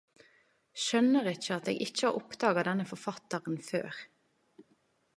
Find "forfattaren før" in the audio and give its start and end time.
2.95-4.05